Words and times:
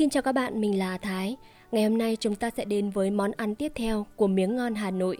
Xin 0.00 0.10
chào 0.10 0.22
các 0.22 0.32
bạn, 0.32 0.60
mình 0.60 0.78
là 0.78 0.98
Thái. 0.98 1.36
Ngày 1.72 1.84
hôm 1.84 1.98
nay 1.98 2.16
chúng 2.20 2.34
ta 2.34 2.50
sẽ 2.50 2.64
đến 2.64 2.90
với 2.90 3.10
món 3.10 3.32
ăn 3.32 3.54
tiếp 3.54 3.72
theo 3.74 4.06
của 4.16 4.26
miếng 4.26 4.56
ngon 4.56 4.74
Hà 4.74 4.90
Nội. 4.90 5.18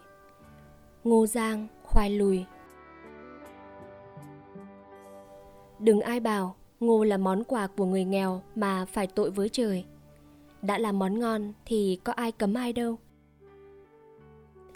Ngô 1.05 1.27
Giang, 1.27 1.67
khoai 1.83 2.11
lùi. 2.11 2.45
Đừng 5.79 6.01
ai 6.01 6.21
bảo 6.21 6.57
ngô 6.81 7.05
là 7.05 7.17
món 7.17 7.45
quà 7.45 7.67
của 7.67 7.85
người 7.85 8.05
nghèo 8.05 8.43
mà 8.55 8.85
phải 8.85 9.07
tội 9.07 9.31
với 9.31 9.49
trời. 9.49 9.85
Đã 10.63 10.79
là 10.79 10.93
món 10.93 11.19
ngon 11.19 11.53
thì 11.67 12.01
có 12.05 12.13
ai 12.13 12.33
cấm 12.33 12.55
ai 12.55 12.73
đâu. 12.73 12.99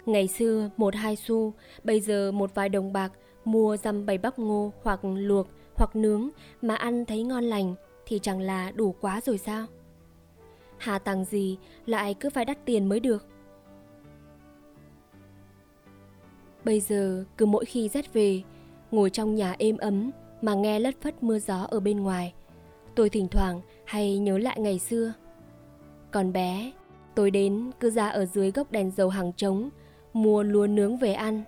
Ngày 0.05 0.27
xưa 0.27 0.69
một 0.77 0.95
hai 0.95 1.15
xu, 1.15 1.53
bây 1.83 1.99
giờ 1.99 2.31
một 2.31 2.55
vài 2.55 2.69
đồng 2.69 2.93
bạc 2.93 3.11
mua 3.45 3.77
dăm 3.77 4.05
bảy 4.05 4.17
bắp 4.17 4.39
ngô 4.39 4.71
hoặc 4.83 4.99
luộc 5.03 5.47
hoặc 5.75 5.95
nướng 5.95 6.29
mà 6.61 6.75
ăn 6.75 7.05
thấy 7.05 7.23
ngon 7.23 7.43
lành 7.43 7.75
thì 8.05 8.19
chẳng 8.19 8.39
là 8.39 8.71
đủ 8.71 8.95
quá 9.01 9.21
rồi 9.21 9.37
sao? 9.37 9.65
Hà 10.77 10.99
tặng 10.99 11.25
gì 11.25 11.57
lại 11.85 12.13
cứ 12.13 12.29
phải 12.29 12.45
đắt 12.45 12.65
tiền 12.65 12.89
mới 12.89 12.99
được. 12.99 13.25
Bây 16.65 16.79
giờ 16.79 17.25
cứ 17.37 17.45
mỗi 17.45 17.65
khi 17.65 17.89
rét 17.89 18.13
về, 18.13 18.41
ngồi 18.91 19.09
trong 19.09 19.35
nhà 19.35 19.55
êm 19.59 19.77
ấm 19.77 20.11
mà 20.41 20.53
nghe 20.53 20.79
lất 20.79 21.01
phất 21.01 21.23
mưa 21.23 21.39
gió 21.39 21.63
ở 21.63 21.79
bên 21.79 21.99
ngoài, 21.99 22.33
tôi 22.95 23.09
thỉnh 23.09 23.27
thoảng 23.31 23.61
hay 23.85 24.17
nhớ 24.17 24.37
lại 24.37 24.59
ngày 24.59 24.79
xưa. 24.79 25.13
Còn 26.11 26.33
bé, 26.33 26.71
tôi 27.15 27.31
đến 27.31 27.71
cứ 27.79 27.89
ra 27.89 28.09
ở 28.09 28.25
dưới 28.25 28.51
gốc 28.51 28.71
đèn 28.71 28.91
dầu 28.91 29.09
hàng 29.09 29.33
trống, 29.33 29.69
mua 30.13 30.43
lúa 30.43 30.67
nướng 30.67 30.97
về 30.97 31.13
ăn. 31.13 31.43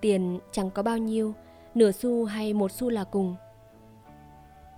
Tiền 0.00 0.38
chẳng 0.52 0.70
có 0.70 0.82
bao 0.82 0.98
nhiêu, 0.98 1.34
nửa 1.74 1.92
xu 1.92 2.24
hay 2.24 2.54
một 2.54 2.72
xu 2.72 2.90
là 2.90 3.04
cùng. 3.04 3.36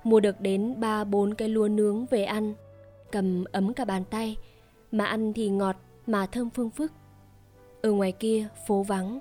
Mua 0.04 0.20
được 0.20 0.40
đến 0.40 0.80
ba 0.80 1.04
bốn 1.04 1.34
cái 1.34 1.48
lúa 1.48 1.68
nướng 1.68 2.06
về 2.06 2.24
ăn, 2.24 2.54
cầm 3.12 3.44
ấm 3.52 3.74
cả 3.74 3.84
bàn 3.84 4.04
tay, 4.10 4.36
mà 4.92 5.04
ăn 5.04 5.32
thì 5.32 5.48
ngọt 5.48 5.76
mà 6.06 6.26
thơm 6.26 6.50
phương 6.50 6.70
phức. 6.70 6.92
Ở 7.82 7.90
ngoài 7.92 8.12
kia 8.12 8.48
phố 8.66 8.82
vắng, 8.82 9.18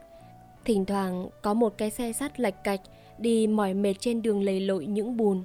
thỉnh 0.66 0.86
thoảng 0.86 1.30
có 1.42 1.54
một 1.54 1.78
cái 1.78 1.90
xe 1.90 2.14
sắt 2.14 2.40
lạch 2.40 2.64
cạch 2.64 2.82
đi 3.18 3.48
mỏi 3.48 3.74
mệt 3.74 3.94
trên 4.00 4.22
đường 4.22 4.44
lầy 4.44 4.60
lội 4.60 4.86
những 4.86 5.18
bùn. 5.18 5.44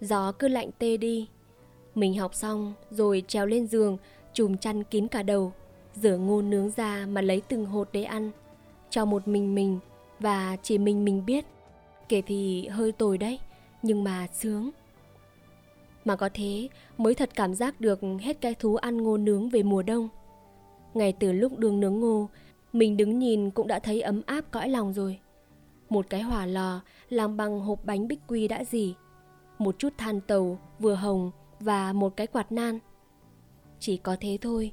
Gió 0.00 0.32
cứ 0.32 0.48
lạnh 0.48 0.70
tê 0.78 0.96
đi. 0.96 1.28
Mình 1.94 2.18
học 2.18 2.34
xong 2.34 2.74
rồi 2.90 3.22
trèo 3.28 3.46
lên 3.46 3.66
giường, 3.66 3.96
chùm 4.32 4.56
chăn 4.56 4.84
kín 4.84 5.08
cả 5.08 5.22
đầu, 5.22 5.52
rửa 5.94 6.16
ngô 6.16 6.42
nướng 6.42 6.70
ra 6.70 7.06
mà 7.08 7.20
lấy 7.20 7.42
từng 7.48 7.66
hột 7.66 7.88
để 7.92 8.04
ăn. 8.04 8.30
Cho 8.90 9.04
một 9.04 9.28
mình 9.28 9.54
mình 9.54 9.78
và 10.20 10.56
chỉ 10.62 10.78
mình 10.78 11.04
mình 11.04 11.26
biết. 11.26 11.44
Kể 12.08 12.22
thì 12.26 12.68
hơi 12.68 12.92
tồi 12.92 13.18
đấy, 13.18 13.38
nhưng 13.82 14.04
mà 14.04 14.26
sướng. 14.32 14.70
Mà 16.04 16.16
có 16.16 16.28
thế 16.34 16.68
mới 16.98 17.14
thật 17.14 17.30
cảm 17.34 17.54
giác 17.54 17.80
được 17.80 18.00
hết 18.20 18.40
cái 18.40 18.54
thú 18.54 18.76
ăn 18.76 19.02
ngô 19.02 19.16
nướng 19.16 19.48
về 19.48 19.62
mùa 19.62 19.82
đông. 19.82 20.08
Ngày 20.94 21.12
từ 21.12 21.32
lúc 21.32 21.58
đường 21.58 21.80
nướng 21.80 22.00
ngô, 22.00 22.28
mình 22.72 22.96
đứng 22.96 23.18
nhìn 23.18 23.50
cũng 23.50 23.66
đã 23.66 23.78
thấy 23.78 24.00
ấm 24.00 24.22
áp 24.26 24.44
cõi 24.50 24.68
lòng 24.68 24.92
rồi. 24.92 25.20
Một 25.88 26.06
cái 26.10 26.22
hỏa 26.22 26.46
lò 26.46 26.80
làm 27.08 27.36
bằng 27.36 27.60
hộp 27.60 27.84
bánh 27.84 28.08
bích 28.08 28.20
quy 28.26 28.48
đã 28.48 28.64
gì. 28.64 28.94
Một 29.58 29.78
chút 29.78 29.92
than 29.98 30.20
tàu 30.20 30.58
vừa 30.78 30.94
hồng 30.94 31.30
và 31.60 31.92
một 31.92 32.16
cái 32.16 32.26
quạt 32.26 32.52
nan. 32.52 32.78
Chỉ 33.78 33.96
có 33.96 34.16
thế 34.20 34.38
thôi. 34.40 34.72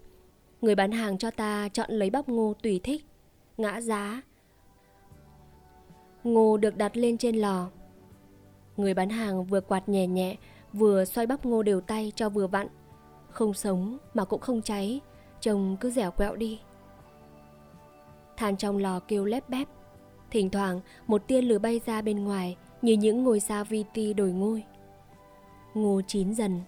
Người 0.61 0.75
bán 0.75 0.91
hàng 0.91 1.17
cho 1.17 1.31
ta 1.31 1.69
chọn 1.69 1.91
lấy 1.91 2.09
bắp 2.09 2.29
ngô 2.29 2.53
tùy 2.63 2.79
thích, 2.83 3.05
ngã 3.57 3.81
giá. 3.81 4.21
Ngô 6.23 6.57
được 6.57 6.77
đặt 6.77 6.97
lên 6.97 7.17
trên 7.17 7.35
lò. 7.35 7.69
Người 8.77 8.93
bán 8.93 9.09
hàng 9.09 9.45
vừa 9.45 9.61
quạt 9.61 9.89
nhẹ 9.89 10.07
nhẹ, 10.07 10.35
vừa 10.73 11.05
xoay 11.05 11.27
bắp 11.27 11.45
ngô 11.45 11.63
đều 11.63 11.81
tay 11.81 12.11
cho 12.15 12.29
vừa 12.29 12.47
vặn. 12.47 12.67
Không 13.29 13.53
sống 13.53 13.97
mà 14.13 14.25
cũng 14.25 14.41
không 14.41 14.61
cháy, 14.61 14.99
chồng 15.41 15.77
cứ 15.79 15.89
dẻo 15.89 16.11
quẹo 16.11 16.35
đi. 16.35 16.59
Than 18.37 18.57
trong 18.57 18.77
lò 18.77 18.99
kêu 18.99 19.25
lép 19.25 19.49
bép, 19.49 19.67
Thỉnh 20.31 20.49
thoảng 20.49 20.79
một 21.07 21.27
tia 21.27 21.41
lửa 21.41 21.57
bay 21.59 21.81
ra 21.85 22.01
bên 22.01 22.23
ngoài 22.23 22.57
như 22.81 22.93
những 22.93 23.23
ngôi 23.23 23.39
sao 23.39 23.63
vi 23.63 23.83
ti 23.93 24.13
đổi 24.13 24.31
ngôi. 24.31 24.63
Ngô 25.73 26.01
chín 26.07 26.33
dần, 26.33 26.61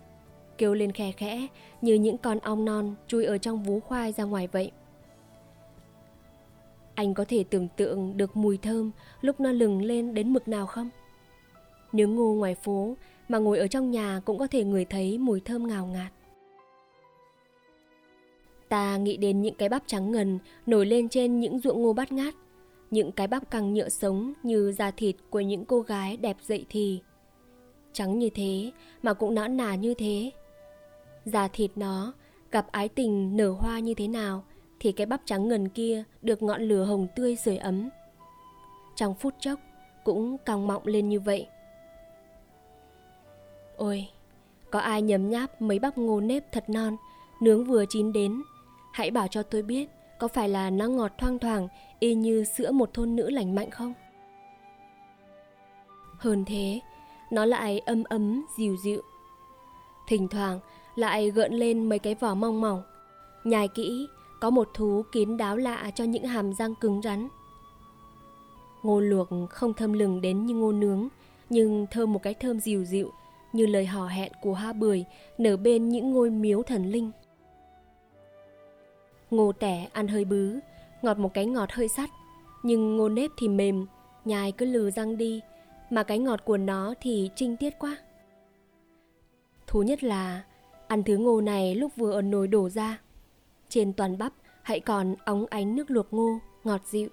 kêu 0.58 0.74
lên 0.74 0.92
khe 0.92 1.12
khẽ 1.12 1.48
như 1.82 1.94
những 1.94 2.18
con 2.18 2.40
ong 2.40 2.66
non 2.66 2.96
chui 3.08 3.26
ở 3.26 3.38
trong 3.38 3.64
vú 3.64 3.80
khoai 3.80 4.12
ra 4.12 4.24
ngoài 4.24 4.48
vậy. 4.48 4.72
Anh 6.96 7.14
có 7.14 7.26
thể 7.28 7.44
tưởng 7.50 7.68
tượng 7.78 8.18
được 8.18 8.38
mùi 8.38 8.58
thơm 8.58 8.92
lúc 9.22 9.40
nó 9.40 9.52
lừng 9.52 9.82
lên 9.82 10.14
đến 10.14 10.34
mực 10.34 10.48
nào 10.48 10.66
không? 10.66 10.90
Nướng 11.92 12.16
ngô 12.16 12.34
ngoài 12.34 12.56
phố 12.56 12.96
mà 13.34 13.40
ngồi 13.40 13.60
ở 13.60 13.68
trong 13.68 13.92
nhà 13.92 14.22
cũng 14.26 14.38
có 14.38 14.48
thể 14.48 14.64
ngửi 14.64 14.86
thấy 14.86 15.18
mùi 15.18 15.40
thơm 15.40 15.68
ngào 15.68 15.86
ngạt. 15.86 16.12
Ta 18.70 18.98
nghĩ 18.98 19.18
đến 19.18 19.42
những 19.42 19.56
cái 19.56 19.70
bắp 19.70 19.84
trắng 19.86 20.12
ngần 20.12 20.40
nổi 20.66 20.86
lên 20.86 21.10
trên 21.10 21.40
những 21.40 21.60
ruộng 21.60 21.82
ngô 21.82 21.94
bát 21.94 22.12
ngát, 22.12 22.36
những 22.92 23.12
cái 23.12 23.28
bắp 23.28 23.52
căng 23.52 23.74
nhựa 23.74 23.90
sống 23.90 24.34
như 24.44 24.72
da 24.72 24.92
thịt 24.92 25.16
của 25.30 25.40
những 25.40 25.66
cô 25.66 25.82
gái 25.82 26.18
đẹp 26.18 26.38
dậy 26.42 26.66
thì. 26.70 27.00
Trắng 27.94 28.20
như 28.20 28.30
thế 28.30 28.72
mà 29.04 29.14
cũng 29.14 29.36
nõn 29.36 29.58
nà 29.58 29.76
như 29.76 29.94
thế. 29.94 30.32
Da 31.26 31.48
thịt 31.48 31.72
nó 31.76 32.14
gặp 32.52 32.68
ái 32.72 32.90
tình 32.90 33.38
nở 33.38 33.50
hoa 33.50 33.80
như 33.80 33.94
thế 33.94 34.08
nào 34.08 34.44
thì 34.80 34.92
cái 34.92 35.06
bắp 35.06 35.22
trắng 35.26 35.48
ngần 35.48 35.70
kia 35.70 36.04
được 36.22 36.44
ngọn 36.44 36.62
lửa 36.62 36.84
hồng 36.84 37.08
tươi 37.16 37.36
sưởi 37.36 37.58
ấm. 37.58 37.90
Trong 38.96 39.16
phút 39.16 39.34
chốc 39.40 39.60
cũng 40.04 40.38
càng 40.46 40.68
mọng 40.68 40.88
lên 40.88 41.10
như 41.10 41.20
vậy. 41.20 41.48
Ôi, 43.84 44.08
có 44.72 44.80
ai 44.80 45.02
nhấm 45.02 45.30
nháp 45.30 45.62
mấy 45.62 45.80
bắp 45.80 45.98
ngô 45.98 46.20
nếp 46.20 46.52
thật 46.52 46.70
non, 46.70 46.96
nướng 47.42 47.66
vừa 47.66 47.86
chín 47.90 48.14
đến, 48.14 48.44
hãy 48.94 49.12
bảo 49.12 49.28
cho 49.28 49.44
tôi 49.44 49.62
biết 49.62 49.90
có 50.20 50.28
phải 50.28 50.50
là 50.50 50.70
nó 50.70 50.88
ngọt 50.88 51.12
thoang 51.18 51.40
thoảng 51.40 51.68
y 52.00 52.16
như 52.16 52.44
sữa 52.44 52.72
một 52.72 52.94
thôn 52.94 53.16
nữ 53.16 53.30
lành 53.30 53.56
mạnh 53.56 53.72
không? 53.72 53.94
Hơn 56.18 56.46
thế, 56.46 56.80
nó 57.32 57.46
lại 57.46 57.80
ấm 57.80 58.04
ấm, 58.04 58.46
dịu 58.58 58.78
dịu. 58.78 59.02
Thỉnh 60.08 60.28
thoảng 60.28 60.60
lại 60.96 61.32
gợn 61.32 61.54
lên 61.54 61.90
mấy 61.90 62.00
cái 62.00 62.16
vỏ 62.16 62.34
mong 62.34 62.62
mỏng. 62.62 62.84
Nhài 63.44 63.68
kỹ, 63.68 64.08
có 64.42 64.50
một 64.50 64.70
thú 64.74 65.04
kín 65.12 65.38
đáo 65.38 65.58
lạ 65.58 65.92
cho 65.96 66.04
những 66.04 66.24
hàm 66.24 66.54
răng 66.54 66.76
cứng 66.76 67.02
rắn. 67.02 67.28
Ngô 68.84 69.00
luộc 69.00 69.30
không 69.50 69.74
thơm 69.74 69.94
lừng 69.94 70.22
đến 70.22 70.46
như 70.46 70.56
ngô 70.56 70.72
nướng, 70.72 71.08
nhưng 71.50 71.88
thơm 71.92 72.14
một 72.14 72.24
cái 72.24 72.34
thơm 72.34 72.60
dịu 72.60 72.86
dịu, 72.86 73.12
như 73.54 73.66
lời 73.66 73.86
hò 73.86 74.08
hẹn 74.08 74.32
của 74.42 74.54
hoa 74.54 74.74
bưởi 74.74 75.06
nở 75.38 75.58
bên 75.58 75.90
những 75.90 76.14
ngôi 76.14 76.30
miếu 76.30 76.64
thần 76.64 76.92
linh. 76.92 77.12
Ngô 79.32 79.52
tẻ 79.52 79.88
ăn 79.94 80.08
hơi 80.08 80.26
bứ, 80.26 80.60
ngọt 81.02 81.18
một 81.18 81.34
cái 81.34 81.46
ngọt 81.46 81.72
hơi 81.72 81.88
sắt, 81.88 82.10
nhưng 82.64 82.98
ngô 82.98 83.10
nếp 83.10 83.32
thì 83.38 83.48
mềm, 83.48 83.86
nhai 84.26 84.52
cứ 84.52 84.66
lừ 84.66 84.92
răng 84.92 85.18
đi, 85.18 85.42
mà 85.90 86.04
cái 86.04 86.20
ngọt 86.20 86.46
của 86.46 86.58
nó 86.58 86.94
thì 87.02 87.30
trinh 87.36 87.58
tiết 87.58 87.74
quá. 87.80 87.98
Thú 89.68 89.84
nhất 89.84 90.04
là 90.04 90.44
ăn 90.88 91.04
thứ 91.04 91.18
ngô 91.18 91.42
này 91.42 91.76
lúc 91.76 91.92
vừa 91.96 92.12
ở 92.12 92.22
nồi 92.22 92.48
đổ 92.48 92.70
ra. 92.70 93.02
Trên 93.70 93.94
toàn 93.94 94.18
bắp 94.18 94.34
hãy 94.62 94.80
còn 94.80 95.16
óng 95.26 95.46
ánh 95.50 95.76
nước 95.76 95.92
luộc 95.92 96.14
ngô, 96.14 96.40
ngọt 96.64 96.82
dịu. 96.86 97.10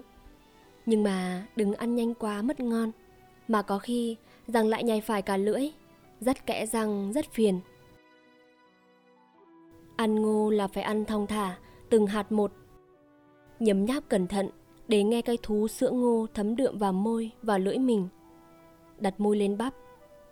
Nhưng 0.85 1.03
mà 1.03 1.45
đừng 1.55 1.73
ăn 1.73 1.95
nhanh 1.95 2.13
quá 2.13 2.41
mất 2.41 2.59
ngon, 2.59 2.91
mà 3.47 3.61
có 3.61 3.79
khi 3.79 4.15
răng 4.47 4.67
lại 4.67 4.83
nhai 4.83 5.01
phải 5.01 5.21
cả 5.21 5.37
lưỡi, 5.37 5.71
rất 6.21 6.45
kẽ 6.45 6.65
răng, 6.65 7.11
rất 7.13 7.25
phiền. 7.31 7.59
Ăn 9.95 10.15
ngô 10.15 10.49
là 10.49 10.67
phải 10.67 10.83
ăn 10.83 11.05
thong 11.05 11.27
thả, 11.27 11.57
từng 11.89 12.07
hạt 12.07 12.31
một. 12.31 12.51
Nhấm 13.59 13.85
nháp 13.85 14.09
cẩn 14.09 14.27
thận 14.27 14.49
để 14.87 15.03
nghe 15.03 15.21
cái 15.21 15.37
thú 15.43 15.67
sữa 15.67 15.89
ngô 15.91 16.27
thấm 16.33 16.55
đượm 16.55 16.77
vào 16.77 16.93
môi, 16.93 17.31
và 17.41 17.57
lưỡi 17.57 17.77
mình. 17.77 18.07
Đặt 18.99 19.19
môi 19.19 19.37
lên 19.37 19.57
bắp, 19.57 19.73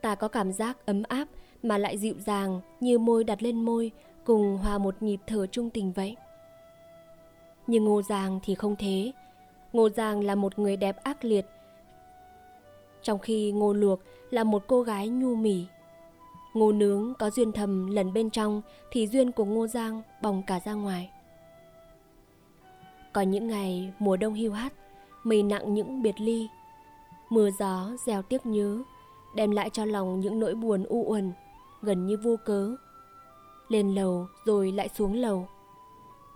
ta 0.01 0.16
có 0.16 0.28
cảm 0.28 0.51
giác 0.51 0.85
ấm 0.85 1.03
áp 1.03 1.28
mà 1.63 1.78
lại 1.78 1.97
dịu 1.97 2.16
dàng 2.19 2.61
như 2.79 2.99
môi 2.99 3.23
đặt 3.23 3.44
lên 3.44 3.66
môi 3.66 3.91
cùng 4.25 4.58
hòa 4.58 4.78
một 4.78 5.03
nhịp 5.03 5.19
thở 5.28 5.47
trung 5.47 5.69
tình 5.69 5.91
vậy. 5.91 6.16
Nhưng 7.67 7.85
Ngô 7.85 8.02
Giang 8.02 8.40
thì 8.43 8.55
không 8.55 8.75
thế. 8.75 9.11
Ngô 9.73 9.90
Giang 9.90 10.23
là 10.23 10.35
một 10.35 10.59
người 10.59 10.78
đẹp 10.78 11.03
ác 11.03 11.25
liệt. 11.25 11.46
Trong 13.02 13.19
khi 13.19 13.52
Ngô 13.52 13.73
Luộc 13.73 13.99
là 14.29 14.43
một 14.43 14.64
cô 14.67 14.81
gái 14.81 15.08
nhu 15.08 15.35
mì. 15.35 15.66
Ngô 16.53 16.72
nướng 16.72 17.13
có 17.19 17.29
duyên 17.29 17.51
thầm 17.51 17.87
lần 17.87 18.13
bên 18.13 18.29
trong 18.29 18.61
thì 18.91 19.07
duyên 19.07 19.31
của 19.31 19.46
Ngô 19.46 19.67
Giang 19.67 20.01
bồng 20.22 20.43
cả 20.47 20.59
ra 20.66 20.73
ngoài. 20.73 21.11
Có 23.13 23.22
những 23.22 23.47
ngày 23.47 23.93
mùa 23.99 24.17
đông 24.17 24.34
hiu 24.34 24.51
hắt, 24.51 24.73
mây 25.23 25.43
nặng 25.43 25.73
những 25.73 26.01
biệt 26.01 26.16
ly. 26.19 26.47
Mưa 27.29 27.49
gió 27.59 27.91
gieo 28.05 28.22
tiếc 28.22 28.46
nhớ, 28.46 28.84
đem 29.35 29.51
lại 29.51 29.69
cho 29.69 29.85
lòng 29.85 30.19
những 30.19 30.40
nỗi 30.40 30.55
buồn 30.55 30.84
u 30.84 31.03
uẩn, 31.07 31.31
gần 31.81 32.05
như 32.05 32.17
vô 32.23 32.35
cớ. 32.46 32.75
Lên 33.67 33.95
lầu 33.95 34.28
rồi 34.45 34.72
lại 34.72 34.90
xuống 34.90 35.16
lầu. 35.16 35.47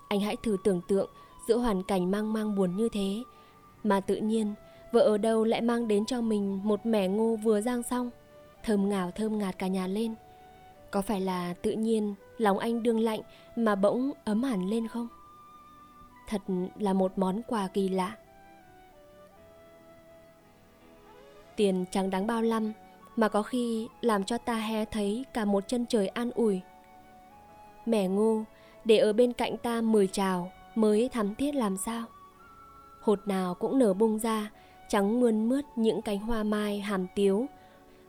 Anh 0.08 0.20
hãy 0.20 0.36
thử 0.36 0.58
tưởng 0.64 0.82
tượng 0.88 1.10
giữa 1.48 1.58
hoàn 1.58 1.84
cảnh 1.84 2.12
mang 2.12 2.34
mang 2.34 2.56
buồn 2.56 2.76
như 2.76 2.90
thế, 2.90 3.24
mà 3.84 4.00
tự 4.00 4.16
nhiên 4.16 4.54
vợ 4.92 5.00
ở 5.00 5.18
đâu 5.18 5.44
lại 5.44 5.62
mang 5.62 5.88
đến 5.88 6.06
cho 6.06 6.22
mình 6.22 6.60
một 6.64 6.86
mẻ 6.86 7.08
ngô 7.08 7.36
vừa 7.44 7.62
rang 7.62 7.84
xong, 7.84 8.10
thơm 8.64 8.90
ngào 8.90 9.12
thơm 9.12 9.40
ngạt 9.40 9.60
cả 9.60 9.68
nhà 9.68 9.88
lên. 9.88 10.16
Có 10.92 11.02
phải 11.02 11.22
là 11.22 11.54
tự 11.62 11.72
nhiên 11.72 12.16
lòng 12.38 12.60
anh 12.60 12.84
đương 12.84 13.00
lạnh 13.00 13.22
mà 13.56 13.76
bỗng 13.76 14.12
ấm 14.26 14.44
hẳn 14.44 14.70
lên 14.70 14.88
không? 14.88 15.08
Thật 16.28 16.42
là 16.80 16.94
một 16.94 17.18
món 17.18 17.42
quà 17.48 17.68
kỳ 17.68 17.90
lạ. 17.90 18.18
Tiền 21.56 21.86
chẳng 21.92 22.10
đáng 22.10 22.28
bao 22.28 22.42
lăm 22.42 22.74
mà 23.16 23.30
có 23.30 23.44
khi 23.44 23.88
làm 24.02 24.24
cho 24.24 24.38
ta 24.38 24.56
hé 24.56 24.86
thấy 24.86 25.26
cả 25.34 25.46
một 25.46 25.68
chân 25.68 25.86
trời 25.86 26.08
an 26.08 26.32
ủi. 26.32 26.62
Mẻ 27.86 28.08
ngô 28.08 28.44
để 28.86 28.98
ở 28.98 29.14
bên 29.14 29.34
cạnh 29.34 29.58
ta 29.58 29.82
mười 29.82 30.08
trào 30.08 30.52
mới 30.76 31.10
thắm 31.10 31.36
thiết 31.36 31.56
làm 31.56 31.78
sao. 31.78 32.06
Hột 33.02 33.28
nào 33.28 33.54
cũng 33.54 33.80
nở 33.80 33.94
bung 33.94 34.20
ra, 34.20 34.52
trắng 34.90 35.20
mươn 35.20 35.50
mướt 35.50 35.66
những 35.76 36.02
cánh 36.02 36.20
hoa 36.20 36.44
mai 36.44 36.80
hàm 36.80 37.08
tiếu, 37.16 37.46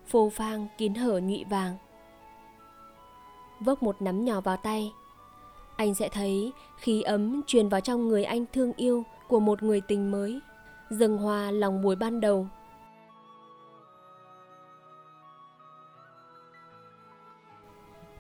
phô 0.07 0.29
phang 0.29 0.67
kín 0.79 0.95
hở 0.95 1.21
nhụy 1.21 1.45
vàng. 1.45 1.77
Vốc 3.61 3.83
một 3.83 4.03
nắm 4.03 4.25
nhỏ 4.25 4.41
vào 4.41 4.57
tay, 4.57 4.93
anh 5.77 5.95
sẽ 5.95 6.09
thấy 6.09 6.53
khí 6.77 7.03
ấm 7.03 7.43
truyền 7.47 7.69
vào 7.69 7.81
trong 7.81 8.09
người 8.09 8.25
anh 8.25 8.45
thương 8.53 8.73
yêu 8.73 9.05
của 9.29 9.41
một 9.41 9.63
người 9.63 9.81
tình 9.81 10.11
mới, 10.11 10.41
dâng 10.91 11.19
hoa 11.19 11.51
lòng 11.51 11.83
buổi 11.83 11.97
ban 11.97 12.21
đầu. 12.21 12.47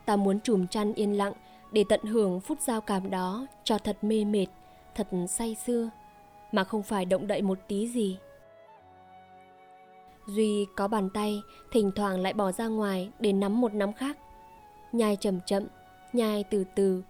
Ta 0.06 0.16
muốn 0.16 0.40
chùm 0.40 0.66
chăn 0.66 0.94
yên 0.94 1.18
lặng 1.18 1.32
để 1.72 1.84
tận 1.88 2.00
hưởng 2.02 2.40
phút 2.40 2.60
giao 2.60 2.80
cảm 2.80 3.10
đó 3.10 3.46
cho 3.64 3.78
thật 3.78 3.98
mê 4.02 4.24
mệt, 4.24 4.46
thật 4.94 5.08
say 5.28 5.56
sưa, 5.66 5.90
mà 6.52 6.64
không 6.64 6.82
phải 6.82 7.04
động 7.04 7.26
đậy 7.26 7.42
một 7.42 7.58
tí 7.68 7.88
gì. 7.88 8.18
Duy 10.26 10.66
có 10.76 10.88
bàn 10.88 11.10
tay, 11.10 11.42
thỉnh 11.72 11.90
thoảng 11.96 12.20
lại 12.20 12.32
bỏ 12.32 12.52
ra 12.52 12.66
ngoài 12.66 13.10
để 13.20 13.32
nắm 13.32 13.60
một 13.60 13.74
nắm 13.74 13.92
khác. 13.92 14.18
Nhai 14.92 15.16
chậm 15.20 15.40
chậm, 15.46 15.62
nhai 16.12 16.44
từ 16.44 16.64
từ, 16.74 17.02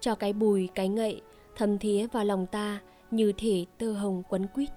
cho 0.00 0.14
cái 0.14 0.32
bùi, 0.32 0.68
cái 0.74 0.88
ngậy 0.88 1.20
thấm 1.56 1.78
thía 1.78 2.06
vào 2.12 2.24
lòng 2.24 2.46
ta 2.46 2.80
như 3.10 3.32
thể 3.36 3.66
tơ 3.78 3.92
hồng 3.92 4.22
quấn 4.28 4.46
quýt. 4.46 4.70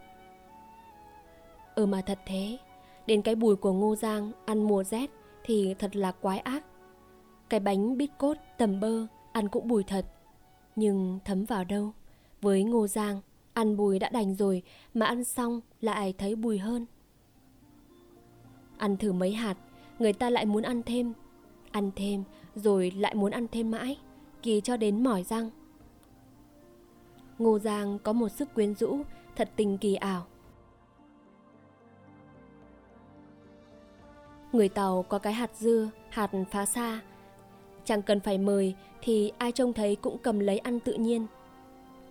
Ừ 1.75 1.85
mà 1.85 2.01
thật 2.01 2.19
thế, 2.25 2.57
đến 3.07 3.21
cái 3.21 3.35
bùi 3.35 3.55
của 3.55 3.73
Ngô 3.73 3.95
Giang 3.95 4.31
ăn 4.45 4.67
mùa 4.67 4.83
rét 4.83 5.09
thì 5.43 5.73
thật 5.79 5.95
là 5.95 6.11
quái 6.11 6.39
ác. 6.39 6.65
Cái 7.49 7.59
bánh 7.59 7.97
bít 7.97 8.09
cốt 8.17 8.37
tầm 8.57 8.79
bơ 8.79 9.07
ăn 9.31 9.47
cũng 9.47 9.67
bùi 9.67 9.83
thật, 9.83 10.05
nhưng 10.75 11.19
thấm 11.25 11.45
vào 11.45 11.63
đâu. 11.63 11.91
Với 12.41 12.63
Ngô 12.63 12.87
Giang, 12.87 13.21
ăn 13.53 13.77
bùi 13.77 13.99
đã 13.99 14.09
đành 14.09 14.35
rồi 14.35 14.63
mà 14.93 15.05
ăn 15.05 15.23
xong 15.23 15.61
lại 15.81 16.13
thấy 16.17 16.35
bùi 16.35 16.57
hơn. 16.57 16.85
Ăn 18.77 18.97
thử 18.97 19.11
mấy 19.11 19.33
hạt, 19.33 19.57
người 19.99 20.13
ta 20.13 20.29
lại 20.29 20.45
muốn 20.45 20.63
ăn 20.63 20.81
thêm, 20.83 21.13
ăn 21.71 21.91
thêm 21.95 22.23
rồi 22.55 22.91
lại 22.91 23.15
muốn 23.15 23.31
ăn 23.31 23.47
thêm 23.51 23.71
mãi, 23.71 23.97
kỳ 24.41 24.61
cho 24.61 24.77
đến 24.77 25.03
mỏi 25.03 25.23
răng. 25.23 25.49
Ngô 27.39 27.59
Giang 27.59 27.99
có 27.99 28.13
một 28.13 28.29
sức 28.29 28.53
quyến 28.53 28.75
rũ 28.75 28.99
thật 29.35 29.49
tình 29.55 29.77
kỳ 29.77 29.95
ảo. 29.95 30.25
Người 34.51 34.69
Tàu 34.69 35.03
có 35.03 35.19
cái 35.19 35.33
hạt 35.33 35.51
dưa, 35.55 35.89
hạt 36.09 36.31
phá 36.51 36.65
xa. 36.65 37.01
Chẳng 37.85 38.01
cần 38.01 38.19
phải 38.19 38.37
mời 38.37 38.75
thì 39.01 39.31
ai 39.37 39.51
trông 39.51 39.73
thấy 39.73 39.95
cũng 39.95 40.17
cầm 40.17 40.39
lấy 40.39 40.57
ăn 40.57 40.79
tự 40.79 40.93
nhiên. 40.93 41.27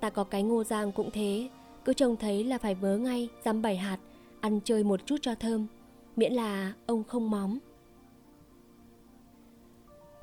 Ta 0.01 0.11
có 0.11 0.25
cái 0.25 0.43
ngô 0.43 0.65
giang 0.65 0.93
cũng 0.93 1.11
thế, 1.11 1.49
cứ 1.85 1.93
trông 1.93 2.17
thấy 2.17 2.45
là 2.45 2.59
phải 2.59 2.75
vớ 2.75 2.99
ngay, 2.99 3.29
dăm 3.45 3.63
bảy 3.63 3.77
hạt, 3.77 3.99
ăn 4.41 4.61
chơi 4.65 4.85
một 4.85 5.01
chút 5.07 5.17
cho 5.23 5.35
thơm, 5.35 5.67
miễn 6.17 6.33
là 6.33 6.73
ông 6.87 7.05
không 7.05 7.31
móm. 7.31 7.59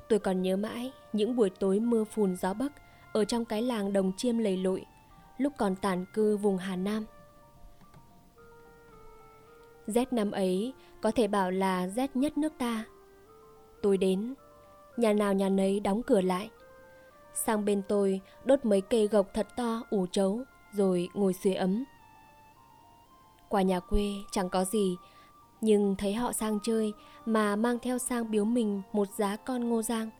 Tôi 0.08 0.18
còn 0.18 0.42
nhớ 0.42 0.56
mãi 0.56 0.92
những 1.12 1.36
buổi 1.36 1.50
tối 1.50 1.80
mưa 1.80 2.04
phùn 2.04 2.36
gió 2.36 2.54
bấc 2.54 2.72
ở 3.12 3.24
trong 3.24 3.44
cái 3.44 3.62
làng 3.62 3.92
đồng 3.92 4.12
chiêm 4.16 4.38
lầy 4.38 4.56
lội, 4.56 4.84
lúc 5.38 5.52
còn 5.58 5.76
tản 5.76 6.04
cư 6.14 6.36
vùng 6.36 6.56
Hà 6.56 6.76
Nam. 6.76 7.04
Rét 9.86 10.12
năm 10.12 10.30
ấy 10.30 10.72
có 11.00 11.10
thể 11.10 11.28
bảo 11.28 11.50
là 11.50 11.88
rét 11.88 12.16
nhất 12.16 12.38
nước 12.38 12.52
ta. 12.58 12.84
Tôi 13.82 13.96
đến, 13.96 14.34
nhà 14.96 15.12
nào 15.12 15.34
nhà 15.34 15.48
nấy 15.48 15.80
đóng 15.80 16.02
cửa 16.02 16.20
lại. 16.20 16.50
Sang 17.34 17.64
bên 17.64 17.82
tôi 17.88 18.20
đốt 18.44 18.64
mấy 18.64 18.80
cây 18.80 19.08
gộc 19.08 19.26
thật 19.34 19.48
to 19.56 19.82
ủ 19.90 20.06
trấu 20.06 20.40
rồi 20.72 21.08
ngồi 21.14 21.32
sưởi 21.32 21.54
ấm. 21.54 21.84
Qua 23.48 23.62
nhà 23.62 23.80
quê 23.80 24.06
chẳng 24.30 24.48
có 24.50 24.64
gì, 24.64 24.96
nhưng 25.62 25.96
thấy 25.96 26.14
họ 26.14 26.32
sang 26.32 26.58
chơi 26.62 26.92
mà 27.26 27.56
mang 27.56 27.78
theo 27.78 27.98
sang 27.98 28.30
biếu 28.30 28.44
mình 28.44 28.82
một 28.92 29.08
giá 29.16 29.36
con 29.36 29.68
ngô 29.68 29.82
giang, 29.82 30.10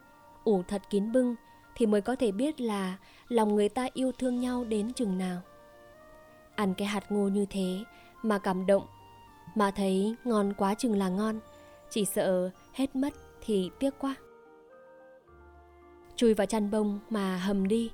ủ 0.44 0.62
thật 0.68 0.82
kín 0.90 1.12
bưng 1.12 1.34
thì 1.74 1.86
mới 1.86 2.00
có 2.00 2.16
thể 2.16 2.32
biết 2.32 2.60
là 2.60 2.96
lòng 3.28 3.54
người 3.54 3.68
ta 3.68 3.88
yêu 3.94 4.12
thương 4.12 4.40
nhau 4.40 4.64
đến 4.64 4.92
chừng 4.92 5.18
nào. 5.18 5.40
Ăn 6.54 6.74
cái 6.74 6.88
hạt 6.88 7.12
ngô 7.12 7.28
như 7.28 7.46
thế 7.50 7.84
mà 8.22 8.38
cảm 8.38 8.66
động, 8.66 8.86
mà 9.54 9.70
thấy 9.70 10.14
ngon 10.24 10.52
quá 10.52 10.74
chừng 10.74 10.98
là 10.98 11.08
ngon, 11.08 11.40
chỉ 11.90 12.04
sợ 12.04 12.50
hết 12.72 12.96
mất 12.96 13.12
thì 13.44 13.70
tiếc 13.78 13.94
quá. 13.98 14.14
Chui 16.16 16.34
vào 16.34 16.46
chăn 16.46 16.70
bông 16.70 17.00
mà 17.10 17.36
hầm 17.36 17.68
đi, 17.68 17.90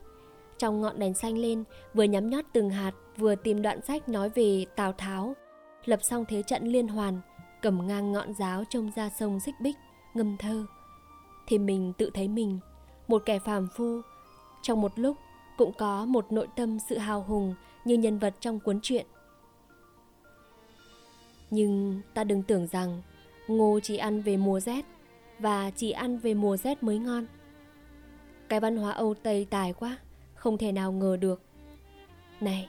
trong 0.59 0.81
ngọn 0.81 0.99
đèn 0.99 1.15
xanh 1.15 1.39
lên, 1.39 1.65
vừa 1.95 2.05
nhắm 2.05 2.31
nhót 2.31 2.45
từng 2.53 2.71
hạt, 2.71 2.93
vừa 3.17 3.35
tìm 3.35 3.63
đoạn 3.63 3.83
sách 3.83 4.09
nói 4.09 4.29
về 4.29 4.67
Tào 4.77 4.93
Tháo, 4.93 5.35
lập 5.85 6.03
xong 6.03 6.25
thế 6.29 6.43
trận 6.43 6.65
liên 6.67 6.89
hoàn, 6.89 7.21
cầm 7.63 7.87
ngang 7.87 8.13
ngọn 8.13 8.35
giáo 8.35 8.65
trông 8.65 8.91
ra 8.97 9.11
sông 9.11 9.41
xích 9.41 9.55
bích, 9.61 9.77
ngâm 10.15 10.37
thơ. 10.37 10.67
Thì 11.47 11.59
mình 11.59 11.93
tự 11.99 12.11
thấy 12.15 12.29
mình, 12.29 12.59
một 13.09 13.23
kẻ 13.27 13.39
phàm 13.39 13.69
phu, 13.77 14.01
trong 14.63 14.81
một 14.81 14.93
lúc 14.99 15.17
cũng 15.57 15.73
có 15.73 16.05
một 16.05 16.33
nội 16.33 16.49
tâm 16.57 16.79
sự 16.89 16.99
hào 16.99 17.23
hùng 17.23 17.55
như 17.85 17.95
nhân 17.95 18.19
vật 18.19 18.35
trong 18.41 18.61
cuốn 18.61 18.81
truyện. 18.83 19.07
Nhưng 21.51 22.01
ta 22.15 22.25
đừng 22.25 22.43
tưởng 22.43 22.67
rằng 22.67 23.03
ngô 23.49 23.81
chỉ 23.83 23.97
ăn 23.97 24.23
về 24.23 24.37
mùa 24.37 24.61
rét 24.61 24.85
và 25.39 25.71
chỉ 25.71 25.91
ăn 25.91 26.19
về 26.19 26.35
mùa 26.35 26.57
rét 26.57 26.83
mới 26.83 26.99
ngon. 26.99 27.27
Cái 28.49 28.61
văn 28.61 28.77
hóa 28.77 28.93
Âu 28.93 29.15
Tây 29.15 29.47
tài 29.51 29.73
quá 29.73 29.99
không 30.35 30.59
thể 30.59 30.73
nào 30.73 30.93
ngờ 30.93 31.17
được. 31.21 31.43
Này, 32.41 32.69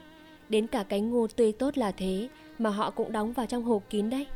đến 0.50 0.68
cả 0.68 0.83
cái 0.83 1.01
ngô 1.01 1.27
tươi 1.27 1.51
tốt 1.51 1.77
là 1.77 1.92
thế 1.92 2.30
mà 2.59 2.69
họ 2.69 2.92
cũng 2.92 3.12
đóng 3.12 3.33
vào 3.33 3.45
trong 3.45 3.63
hộp 3.63 3.83
kín 3.89 4.09
đấy, 4.09 4.27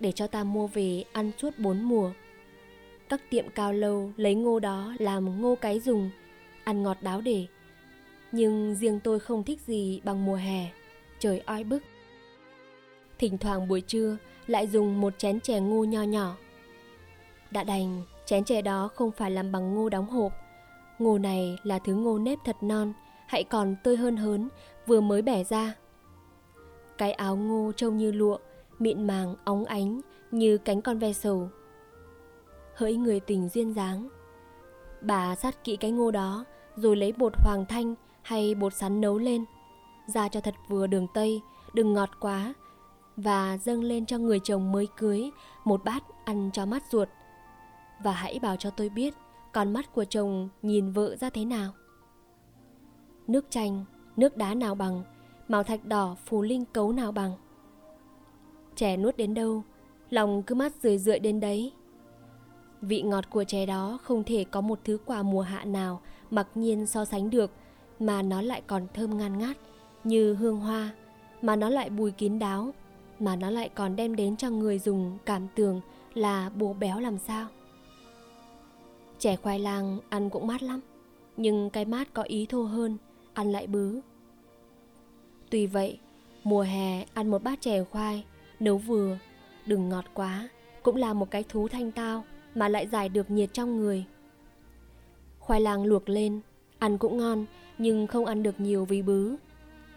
để 0.00 0.12
cho 0.12 0.26
ta 0.26 0.44
mua 0.44 0.66
về 0.66 1.04
ăn 1.12 1.30
suốt 1.38 1.58
bốn 1.58 1.82
mùa. 1.82 2.12
Các 3.08 3.30
tiệm 3.30 3.44
cao 3.54 3.72
lâu 3.72 4.12
lấy 4.16 4.34
ngô 4.34 4.58
đó 4.58 4.94
làm 4.98 5.42
ngô 5.42 5.54
cái 5.54 5.80
dùng, 5.80 6.10
ăn 6.64 6.82
ngọt 6.82 6.96
đáo 7.00 7.20
để. 7.20 7.46
Nhưng 8.32 8.74
riêng 8.74 9.00
tôi 9.00 9.20
không 9.20 9.44
thích 9.44 9.60
gì 9.66 10.00
bằng 10.04 10.24
mùa 10.24 10.36
hè, 10.36 10.66
trời 11.18 11.42
oi 11.46 11.64
bức. 11.64 11.82
Thỉnh 13.18 13.38
thoảng 13.38 13.68
buổi 13.68 13.80
trưa 13.80 14.16
lại 14.46 14.66
dùng 14.66 15.00
một 15.00 15.18
chén 15.18 15.40
chè 15.40 15.60
ngô 15.60 15.84
nho 15.84 16.02
nhỏ. 16.02 16.36
Đã 17.50 17.64
đành, 17.64 18.02
chén 18.26 18.44
chè 18.44 18.62
đó 18.62 18.88
không 18.94 19.10
phải 19.10 19.30
làm 19.30 19.52
bằng 19.52 19.74
ngô 19.74 19.88
đóng 19.88 20.06
hộp, 20.06 20.32
Ngô 20.98 21.18
này 21.18 21.58
là 21.62 21.78
thứ 21.78 21.94
ngô 21.94 22.18
nếp 22.18 22.38
thật 22.44 22.56
non, 22.60 22.92
hãy 23.26 23.44
còn 23.44 23.76
tươi 23.82 23.96
hơn 23.96 24.16
hớn, 24.16 24.48
vừa 24.86 25.00
mới 25.00 25.22
bẻ 25.22 25.44
ra. 25.44 25.74
Cái 26.98 27.12
áo 27.12 27.36
ngô 27.36 27.72
trông 27.76 27.98
như 27.98 28.12
lụa, 28.12 28.38
mịn 28.78 29.06
màng, 29.06 29.34
óng 29.44 29.64
ánh, 29.64 30.00
như 30.30 30.58
cánh 30.58 30.82
con 30.82 30.98
ve 30.98 31.12
sầu. 31.12 31.48
Hỡi 32.74 32.96
người 32.96 33.20
tình 33.20 33.48
duyên 33.48 33.74
dáng. 33.74 34.08
Bà 35.00 35.34
sát 35.34 35.64
kỹ 35.64 35.76
cái 35.76 35.90
ngô 35.90 36.10
đó, 36.10 36.44
rồi 36.76 36.96
lấy 36.96 37.12
bột 37.12 37.32
hoàng 37.36 37.64
thanh 37.68 37.94
hay 38.22 38.54
bột 38.54 38.74
sắn 38.74 39.00
nấu 39.00 39.18
lên. 39.18 39.44
Ra 40.06 40.28
cho 40.28 40.40
thật 40.40 40.54
vừa 40.68 40.86
đường 40.86 41.06
tây, 41.14 41.40
đừng 41.74 41.92
ngọt 41.92 42.10
quá, 42.20 42.54
và 43.16 43.58
dâng 43.58 43.82
lên 43.82 44.06
cho 44.06 44.18
người 44.18 44.40
chồng 44.44 44.72
mới 44.72 44.88
cưới 44.96 45.30
một 45.64 45.84
bát 45.84 46.02
ăn 46.24 46.50
cho 46.52 46.66
mắt 46.66 46.82
ruột. 46.90 47.08
Và 48.04 48.12
hãy 48.12 48.38
bảo 48.38 48.56
cho 48.56 48.70
tôi 48.70 48.88
biết 48.88 49.14
con 49.52 49.72
mắt 49.72 49.94
của 49.94 50.04
chồng 50.04 50.48
nhìn 50.62 50.92
vợ 50.92 51.16
ra 51.16 51.30
thế 51.30 51.44
nào 51.44 51.72
nước 53.26 53.46
chanh 53.50 53.84
nước 54.16 54.36
đá 54.36 54.54
nào 54.54 54.74
bằng 54.74 55.02
màu 55.48 55.62
thạch 55.62 55.84
đỏ 55.84 56.16
phù 56.26 56.42
linh 56.42 56.64
cấu 56.64 56.92
nào 56.92 57.12
bằng 57.12 57.32
chè 58.76 58.96
nuốt 58.96 59.16
đến 59.16 59.34
đâu, 59.34 59.62
lòng 60.10 60.42
cứ 60.42 60.54
mát 60.54 60.72
rười 60.82 60.98
rượi 60.98 61.18
đến 61.18 61.40
đấy. 61.40 61.72
Vị 62.80 63.02
ngọt 63.02 63.30
của 63.30 63.44
chè 63.44 63.66
đó 63.66 63.98
không 64.02 64.24
thể 64.24 64.44
có 64.50 64.60
một 64.60 64.78
thứ 64.84 64.98
quà 65.04 65.22
mùa 65.22 65.40
hạ 65.40 65.64
nào 65.64 66.00
mặc 66.30 66.48
nhiên 66.54 66.86
so 66.86 67.04
sánh 67.04 67.30
được, 67.30 67.50
mà 68.00 68.22
nó 68.22 68.42
lại 68.42 68.62
còn 68.66 68.86
thơm 68.94 69.18
ngan 69.18 69.38
ngát 69.38 69.56
như 70.04 70.34
hương 70.34 70.60
hoa, 70.60 70.90
mà 71.42 71.56
nó 71.56 71.68
lại 71.68 71.90
bùi 71.90 72.10
kín 72.10 72.38
đáo, 72.38 72.74
mà 73.18 73.36
nó 73.36 73.50
lại 73.50 73.68
còn 73.68 73.96
đem 73.96 74.16
đến 74.16 74.36
cho 74.36 74.50
người 74.50 74.78
dùng 74.78 75.18
cảm 75.24 75.46
tưởng 75.54 75.80
là 76.14 76.50
bố 76.54 76.72
béo 76.72 77.00
làm 77.00 77.18
sao. 77.18 77.46
Chè 79.18 79.36
khoai 79.36 79.58
lang 79.58 79.98
ăn 80.08 80.30
cũng 80.30 80.46
mát 80.46 80.62
lắm, 80.62 80.80
Nhưng 81.36 81.70
cái 81.70 81.84
mát 81.84 82.14
có 82.14 82.22
ý 82.22 82.46
thô 82.46 82.62
hơn, 82.62 82.96
Ăn 83.34 83.52
lại 83.52 83.66
bứ 83.66 84.00
Tuy 85.50 85.66
vậy, 85.66 85.98
Mùa 86.44 86.62
hè 86.62 87.04
ăn 87.14 87.28
một 87.28 87.42
bát 87.42 87.60
chè 87.60 87.84
khoai 87.84 88.24
Nấu 88.60 88.78
vừa 88.78 89.18
Đừng 89.66 89.88
ngọt 89.88 90.04
quá 90.14 90.48
Cũng 90.82 90.96
là 90.96 91.12
một 91.12 91.30
cái 91.30 91.44
thú 91.48 91.68
thanh 91.68 91.92
tao 91.92 92.24
mà 92.54 92.68
lại 92.68 92.86
giải 92.86 93.08
được 93.08 93.30
nhiệt 93.30 93.52
trong 93.52 93.76
người. 93.76 94.04
Khoai 95.38 95.60
lang 95.60 95.84
luộc 95.84 96.08
lên, 96.08 96.40
ăn 96.78 96.98
cũng 96.98 97.16
ngon 97.16 97.46
nhưng 97.78 98.06
không 98.06 98.26
ăn 98.26 98.42
được 98.42 98.60
nhiều 98.60 98.84
vì 98.84 99.02
bứ. 99.02 99.36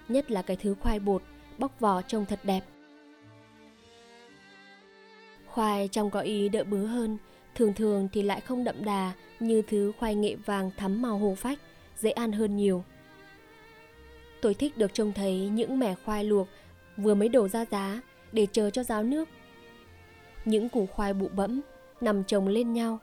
Nhất 0.08 0.32
là 0.32 0.42
cái 0.42 0.58
thứ 0.58 0.76
khoai 0.80 1.00
bột 1.00 1.24
bóc 1.58 1.80
vỏ 1.80 2.02
trông 2.02 2.26
thật 2.26 2.40
đẹp. 2.44 2.62
Khoai 5.48 5.88
trong 5.88 6.10
có 6.10 6.20
ý 6.20 6.50
đỡ 6.50 6.64
bứ 6.64 6.86
hơn, 6.86 7.18
thường 7.56 7.74
thường 7.74 8.10
thì 8.14 8.22
lại 8.22 8.42
không 8.42 8.64
đậm 8.64 8.86
đà 8.86 9.12
như 9.40 9.62
thứ 9.62 9.92
khoai 10.00 10.16
nghệ 10.16 10.36
vàng 10.36 10.72
thắm 10.78 11.02
màu 11.02 11.18
hồ 11.18 11.36
phách, 11.36 11.60
dễ 11.98 12.12
ăn 12.12 12.32
hơn 12.32 12.56
nhiều. 12.56 12.84
Tôi 14.42 14.54
thích 14.54 14.78
được 14.78 14.94
trông 14.94 15.14
thấy 15.14 15.50
những 15.50 15.80
mẻ 15.80 15.96
khoai 16.06 16.24
luộc 16.24 16.48
vừa 16.98 17.16
mới 17.16 17.30
đổ 17.30 17.48
ra 17.48 17.66
giá 17.66 18.02
để 18.32 18.48
chờ 18.52 18.70
cho 18.70 18.84
ráo 18.84 19.04
nước. 19.04 19.30
Những 20.46 20.70
củ 20.70 20.86
khoai 20.86 21.14
bụ 21.14 21.28
bẫm 21.36 21.62
nằm 22.02 22.24
chồng 22.24 22.48
lên 22.48 22.74
nhau, 22.74 22.98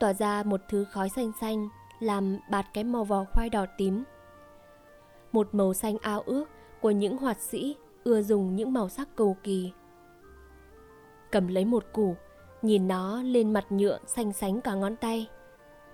tỏa 0.00 0.12
ra 0.12 0.42
một 0.42 0.60
thứ 0.68 0.84
khói 0.84 1.08
xanh 1.08 1.32
xanh 1.40 1.68
làm 2.00 2.38
bạt 2.50 2.66
cái 2.74 2.84
màu 2.84 3.04
vỏ 3.04 3.24
khoai 3.32 3.48
đỏ 3.48 3.66
tím. 3.78 4.04
Một 5.32 5.48
màu 5.52 5.74
xanh 5.74 5.98
ao 6.02 6.20
ước 6.20 6.44
của 6.80 6.90
những 6.90 7.16
hoạt 7.16 7.40
sĩ 7.40 7.76
ưa 8.04 8.22
dùng 8.22 8.56
những 8.56 8.72
màu 8.72 8.88
sắc 8.88 9.08
cầu 9.16 9.36
kỳ. 9.42 9.72
Cầm 11.30 11.48
lấy 11.48 11.64
một 11.64 11.84
củ, 11.92 12.16
nhìn 12.62 12.88
nó 12.88 13.22
lên 13.22 13.52
mặt 13.52 13.72
nhựa 13.72 13.98
xanh 14.06 14.32
sánh 14.32 14.60
cả 14.60 14.74
ngón 14.74 14.96
tay. 14.96 15.26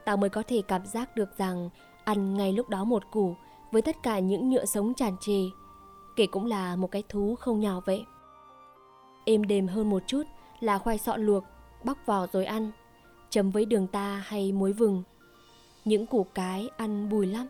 Tao 0.05 0.17
mới 0.17 0.31
có 0.31 0.43
thể 0.49 0.63
cảm 0.69 0.87
giác 0.87 1.17
được 1.17 1.39
rằng 1.39 1.71
ăn 2.05 2.35
ngay 2.35 2.53
lúc 2.53 2.69
đó 2.69 2.85
một 2.85 3.03
củ 3.11 3.35
với 3.73 3.83
tất 3.83 3.97
cả 4.03 4.19
những 4.19 4.51
nhựa 4.51 4.65
sống 4.65 4.95
tràn 4.95 5.17
trề, 5.21 5.41
kể 6.17 6.27
cũng 6.27 6.47
là 6.47 6.77
một 6.77 6.91
cái 6.91 7.03
thú 7.09 7.35
không 7.41 7.61
nhỏ 7.61 7.81
vậy. 7.85 8.05
Êm 9.25 9.45
đềm 9.45 9.67
hơn 9.67 9.91
một 9.91 10.03
chút 10.07 10.23
là 10.61 10.79
khoai 10.79 10.99
sọ 10.99 11.17
luộc, 11.17 11.45
bóc 11.85 11.99
vỏ 12.07 12.27
rồi 12.33 12.45
ăn, 12.45 12.71
chấm 13.31 13.51
với 13.51 13.65
đường 13.65 13.87
ta 13.87 14.23
hay 14.27 14.53
muối 14.53 14.73
vừng. 14.73 15.03
Những 15.85 16.07
củ 16.07 16.25
cái 16.25 16.69
ăn 16.77 17.09
bùi 17.09 17.27
lắm, 17.27 17.47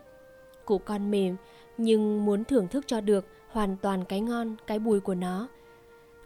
củ 0.65 0.77
con 0.77 1.11
mềm 1.11 1.35
nhưng 1.77 2.25
muốn 2.25 2.43
thưởng 2.43 2.67
thức 2.67 2.85
cho 2.87 3.01
được 3.01 3.25
hoàn 3.51 3.77
toàn 3.77 4.05
cái 4.05 4.21
ngon, 4.21 4.55
cái 4.67 4.79
bùi 4.79 4.99
của 4.99 5.15
nó. 5.15 5.47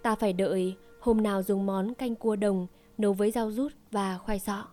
Ta 0.02 0.16
phải 0.16 0.34
đợi 0.34 0.76
hôm 1.00 1.24
nào 1.24 1.44
dùng 1.44 1.66
món 1.66 1.94
canh 1.94 2.16
cua 2.16 2.36
đồng 2.36 2.68
nấu 2.98 3.14
với 3.14 3.32
rau 3.32 3.52
rút 3.52 3.72
và 3.92 4.18
khoai 4.18 4.40
sọ. 4.40 4.68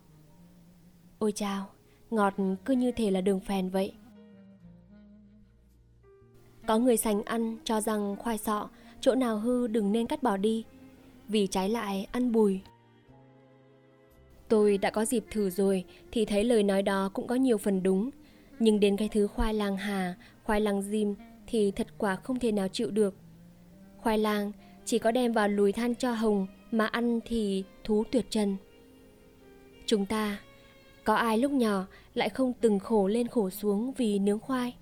Ôi 1.18 1.32
chao, 1.32 1.66
ngọt 2.10 2.34
cứ 2.64 2.74
như 2.74 2.92
thể 2.92 3.10
là 3.10 3.20
đường 3.20 3.40
phèn 3.40 3.70
vậy. 3.70 3.92
Có 6.66 6.78
người 6.78 6.96
sành 6.96 7.22
ăn 7.22 7.58
cho 7.64 7.80
rằng 7.80 8.16
khoai 8.16 8.38
sọ, 8.38 8.68
chỗ 9.00 9.14
nào 9.14 9.38
hư 9.38 9.66
đừng 9.66 9.92
nên 9.92 10.06
cắt 10.06 10.22
bỏ 10.22 10.36
đi, 10.36 10.64
vì 11.28 11.46
trái 11.46 11.68
lại 11.68 12.06
ăn 12.12 12.32
bùi. 12.32 12.60
Tôi 14.48 14.78
đã 14.78 14.90
có 14.90 15.04
dịp 15.04 15.24
thử 15.30 15.50
rồi 15.50 15.84
thì 16.12 16.24
thấy 16.24 16.44
lời 16.44 16.62
nói 16.62 16.82
đó 16.82 17.10
cũng 17.12 17.26
có 17.26 17.34
nhiều 17.34 17.58
phần 17.58 17.82
đúng, 17.82 18.10
nhưng 18.58 18.80
đến 18.80 18.96
cái 18.96 19.08
thứ 19.08 19.26
khoai 19.26 19.54
lang 19.54 19.76
hà, 19.76 20.14
khoai 20.44 20.60
lang 20.60 20.82
diêm 20.82 21.08
thì 21.46 21.70
thật 21.70 21.86
quả 21.98 22.16
không 22.16 22.38
thể 22.38 22.52
nào 22.52 22.68
chịu 22.68 22.90
được. 22.90 23.14
Khoai 23.96 24.18
lang 24.18 24.52
chỉ 24.84 24.98
có 24.98 25.10
đem 25.10 25.32
vào 25.32 25.48
lùi 25.48 25.72
than 25.72 25.94
cho 25.94 26.12
hồng 26.12 26.46
mà 26.70 26.86
ăn 26.86 27.20
thì 27.26 27.64
thú 27.84 28.04
tuyệt 28.12 28.26
trần. 28.30 28.56
Chúng 29.86 30.06
ta, 30.06 30.40
có 31.04 31.14
ai 31.14 31.38
lúc 31.38 31.52
nhỏ 31.52 31.86
lại 32.14 32.28
không 32.28 32.52
từng 32.60 32.78
khổ 32.78 33.08
lên 33.08 33.28
khổ 33.28 33.50
xuống 33.50 33.92
vì 33.92 34.18
nướng 34.18 34.38
khoai? 34.38 34.74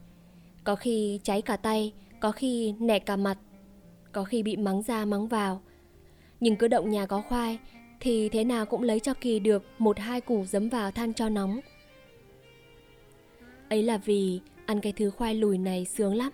Có 0.64 0.76
khi 0.76 1.20
cháy 1.22 1.42
cả 1.42 1.56
tay, 1.56 1.92
có 2.20 2.32
khi 2.32 2.72
nẻ 2.72 2.98
cả 2.98 3.16
mặt, 3.16 3.38
có 4.14 4.24
khi 4.24 4.42
bị 4.42 4.56
mắng 4.56 4.82
ra 4.82 5.04
mắng 5.04 5.28
vào. 5.28 5.60
Nhưng 6.40 6.56
cứ 6.56 6.68
động 6.68 6.90
nhà 6.90 7.06
có 7.06 7.22
khoai 7.28 7.58
thì 8.00 8.28
thế 8.28 8.44
nào 8.44 8.66
cũng 8.66 8.82
lấy 8.82 9.00
cho 9.00 9.14
kỳ 9.14 9.38
được 9.38 9.64
một 9.78 9.98
hai 9.98 10.20
củ 10.20 10.44
dấm 10.44 10.68
vào 10.68 10.90
than 10.90 11.14
cho 11.14 11.28
nóng. 11.28 11.60
Ấy 13.68 13.82
là 13.82 13.98
vì 13.98 14.40
ăn 14.66 14.80
cái 14.80 14.92
thứ 14.92 15.10
khoai 15.10 15.34
lùi 15.34 15.58
này 15.58 15.84
sướng 15.84 16.14
lắm. 16.14 16.32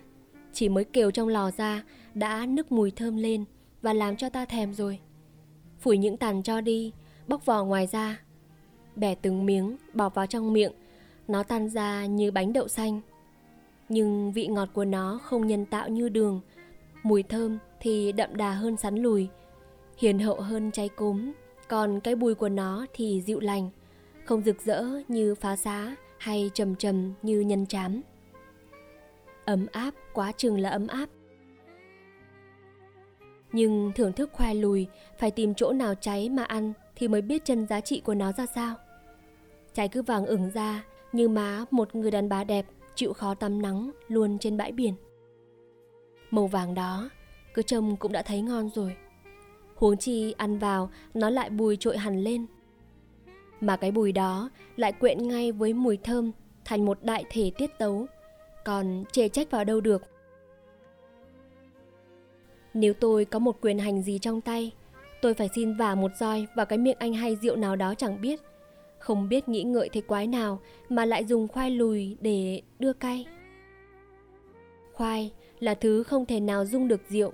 Chỉ 0.53 0.69
mới 0.69 0.83
kêu 0.83 1.11
trong 1.11 1.27
lò 1.27 1.51
ra 1.51 1.83
đã 2.13 2.45
nức 2.45 2.71
mùi 2.71 2.91
thơm 2.91 3.17
lên 3.17 3.45
và 3.81 3.93
làm 3.93 4.15
cho 4.15 4.29
ta 4.29 4.45
thèm 4.45 4.73
rồi. 4.73 4.99
Phủi 5.79 5.97
những 5.97 6.17
tàn 6.17 6.43
cho 6.43 6.61
đi, 6.61 6.91
bóc 7.27 7.45
vỏ 7.45 7.63
ngoài 7.63 7.87
ra. 7.87 8.19
Bẻ 8.95 9.15
từng 9.15 9.45
miếng, 9.45 9.77
bỏ 9.93 10.09
vào 10.09 10.27
trong 10.27 10.53
miệng, 10.53 10.71
nó 11.27 11.43
tan 11.43 11.69
ra 11.69 12.05
như 12.05 12.31
bánh 12.31 12.53
đậu 12.53 12.67
xanh 12.67 13.01
nhưng 13.91 14.31
vị 14.31 14.47
ngọt 14.47 14.69
của 14.73 14.85
nó 14.85 15.19
không 15.23 15.47
nhân 15.47 15.65
tạo 15.65 15.89
như 15.89 16.09
đường. 16.09 16.41
Mùi 17.03 17.23
thơm 17.23 17.57
thì 17.81 18.11
đậm 18.11 18.35
đà 18.35 18.51
hơn 18.51 18.77
sắn 18.77 18.95
lùi, 18.95 19.27
hiền 19.97 20.19
hậu 20.19 20.41
hơn 20.41 20.71
cháy 20.71 20.89
cốm, 20.89 21.31
còn 21.67 21.99
cái 21.99 22.15
bùi 22.15 22.35
của 22.35 22.49
nó 22.49 22.85
thì 22.93 23.21
dịu 23.21 23.39
lành, 23.39 23.69
không 24.25 24.41
rực 24.43 24.61
rỡ 24.61 24.83
như 25.07 25.35
phá 25.35 25.55
xá 25.55 25.95
hay 26.17 26.51
trầm 26.53 26.75
trầm 26.75 27.13
như 27.21 27.39
nhân 27.39 27.65
chám. 27.65 28.01
Ấm 29.45 29.67
áp, 29.71 29.93
quá 30.13 30.31
chừng 30.31 30.59
là 30.59 30.69
ấm 30.69 30.87
áp. 30.87 31.09
Nhưng 33.51 33.91
thưởng 33.95 34.13
thức 34.13 34.29
khoai 34.33 34.55
lùi 34.55 34.87
phải 35.17 35.31
tìm 35.31 35.53
chỗ 35.53 35.71
nào 35.71 35.93
cháy 35.95 36.29
mà 36.29 36.43
ăn 36.43 36.73
thì 36.95 37.07
mới 37.07 37.21
biết 37.21 37.45
chân 37.45 37.67
giá 37.67 37.81
trị 37.81 38.01
của 38.05 38.13
nó 38.13 38.31
ra 38.31 38.45
sao. 38.45 38.75
Cháy 39.73 39.87
cứ 39.87 40.01
vàng 40.01 40.25
ửng 40.25 40.49
ra 40.53 40.83
như 41.11 41.29
má 41.29 41.65
một 41.71 41.95
người 41.95 42.11
đàn 42.11 42.29
bà 42.29 42.43
đẹp 42.43 42.65
chịu 42.95 43.13
khó 43.13 43.33
tắm 43.33 43.61
nắng 43.61 43.91
luôn 44.07 44.37
trên 44.39 44.57
bãi 44.57 44.71
biển. 44.71 44.93
Màu 46.31 46.47
vàng 46.47 46.73
đó, 46.73 47.09
cứ 47.53 47.61
trông 47.61 47.97
cũng 47.97 48.11
đã 48.11 48.21
thấy 48.21 48.41
ngon 48.41 48.69
rồi. 48.75 48.95
Huống 49.75 49.97
chi 49.97 50.35
ăn 50.37 50.57
vào 50.59 50.89
nó 51.13 51.29
lại 51.29 51.49
bùi 51.49 51.77
trội 51.77 51.97
hẳn 51.97 52.23
lên. 52.23 52.45
Mà 53.61 53.77
cái 53.77 53.91
bùi 53.91 54.11
đó 54.11 54.49
lại 54.75 54.91
quyện 54.91 55.27
ngay 55.27 55.51
với 55.51 55.73
mùi 55.73 55.97
thơm 55.97 56.31
thành 56.65 56.85
một 56.85 57.03
đại 57.03 57.25
thể 57.29 57.51
tiết 57.57 57.77
tấu, 57.77 58.05
còn 58.65 59.03
chê 59.11 59.29
trách 59.29 59.51
vào 59.51 59.63
đâu 59.63 59.81
được. 59.81 60.01
Nếu 62.73 62.93
tôi 62.93 63.25
có 63.25 63.39
một 63.39 63.57
quyền 63.61 63.79
hành 63.79 64.01
gì 64.01 64.19
trong 64.19 64.41
tay, 64.41 64.71
tôi 65.21 65.33
phải 65.33 65.49
xin 65.55 65.77
vả 65.77 65.95
một 65.95 66.11
roi 66.19 66.47
vào 66.55 66.65
cái 66.65 66.77
miệng 66.77 66.97
anh 66.99 67.13
hay 67.13 67.35
rượu 67.35 67.55
nào 67.55 67.75
đó 67.75 67.93
chẳng 67.95 68.21
biết 68.21 68.41
không 69.01 69.29
biết 69.29 69.49
nghĩ 69.49 69.63
ngợi 69.63 69.89
thế 69.89 70.01
quái 70.01 70.27
nào 70.27 70.59
mà 70.89 71.05
lại 71.05 71.25
dùng 71.25 71.47
khoai 71.47 71.71
lùi 71.71 72.17
để 72.21 72.61
đưa 72.79 72.93
cay. 72.93 73.25
Khoai 74.93 75.31
là 75.59 75.73
thứ 75.73 76.03
không 76.03 76.25
thể 76.25 76.39
nào 76.39 76.65
dung 76.65 76.87
được 76.87 77.01
rượu. 77.09 77.33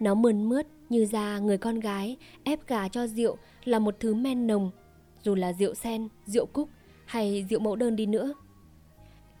Nó 0.00 0.14
mườn 0.14 0.48
mướt 0.48 0.66
như 0.88 1.06
da 1.06 1.38
người 1.38 1.58
con 1.58 1.80
gái 1.80 2.16
ép 2.44 2.68
gà 2.68 2.88
cho 2.88 3.06
rượu 3.06 3.36
là 3.64 3.78
một 3.78 3.96
thứ 4.00 4.14
men 4.14 4.46
nồng, 4.46 4.70
dù 5.22 5.34
là 5.34 5.52
rượu 5.52 5.74
sen, 5.74 6.08
rượu 6.26 6.46
cúc 6.46 6.68
hay 7.06 7.46
rượu 7.50 7.60
mẫu 7.60 7.76
đơn 7.76 7.96
đi 7.96 8.06
nữa. 8.06 8.32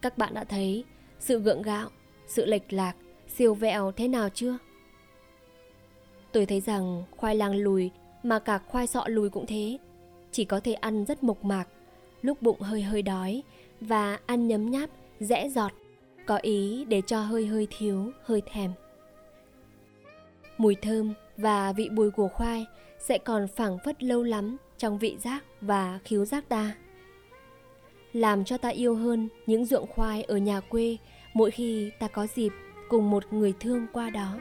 Các 0.02 0.18
bạn 0.18 0.34
đã 0.34 0.44
thấy 0.44 0.84
sự 1.18 1.40
gượng 1.40 1.62
gạo, 1.62 1.88
sự 2.26 2.46
lệch 2.46 2.72
lạc, 2.72 2.96
siêu 3.28 3.54
vẹo 3.54 3.92
thế 3.92 4.08
nào 4.08 4.28
chưa? 4.28 4.58
Tôi 6.32 6.46
thấy 6.46 6.60
rằng 6.60 7.02
khoai 7.16 7.36
lang 7.36 7.56
lùi 7.56 7.90
mà 8.22 8.38
cả 8.38 8.58
khoai 8.58 8.86
sọ 8.86 9.04
lùi 9.06 9.30
cũng 9.30 9.46
thế 9.46 9.78
chỉ 10.32 10.44
có 10.44 10.60
thể 10.60 10.72
ăn 10.72 11.04
rất 11.04 11.24
mộc 11.24 11.44
mạc, 11.44 11.68
lúc 12.22 12.42
bụng 12.42 12.60
hơi 12.60 12.82
hơi 12.82 13.02
đói 13.02 13.42
và 13.80 14.18
ăn 14.26 14.48
nhấm 14.48 14.70
nháp, 14.70 14.90
rẽ 15.20 15.48
giọt, 15.48 15.72
có 16.26 16.36
ý 16.36 16.84
để 16.84 17.02
cho 17.06 17.20
hơi 17.20 17.46
hơi 17.46 17.66
thiếu, 17.78 18.10
hơi 18.22 18.42
thèm. 18.52 18.70
Mùi 20.58 20.74
thơm 20.74 21.14
và 21.36 21.72
vị 21.72 21.88
bùi 21.88 22.10
của 22.10 22.28
khoai 22.28 22.66
sẽ 22.98 23.18
còn 23.18 23.48
phảng 23.48 23.78
phất 23.78 24.02
lâu 24.02 24.22
lắm 24.22 24.56
trong 24.78 24.98
vị 24.98 25.16
giác 25.22 25.44
và 25.60 25.98
khiếu 26.04 26.24
giác 26.24 26.48
ta. 26.48 26.74
Làm 28.12 28.44
cho 28.44 28.58
ta 28.58 28.68
yêu 28.68 28.94
hơn 28.94 29.28
những 29.46 29.64
ruộng 29.64 29.86
khoai 29.86 30.22
ở 30.22 30.36
nhà 30.36 30.60
quê 30.60 30.96
mỗi 31.34 31.50
khi 31.50 31.90
ta 31.98 32.08
có 32.08 32.26
dịp 32.34 32.52
cùng 32.88 33.10
một 33.10 33.32
người 33.32 33.54
thương 33.60 33.86
qua 33.92 34.10
đó. 34.10 34.38